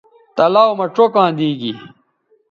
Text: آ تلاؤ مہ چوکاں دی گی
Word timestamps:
آ 0.03 0.03
تلاؤ 0.35 0.71
مہ 0.77 0.85
چوکاں 0.95 1.29
دی 1.37 1.49
گی 1.59 1.71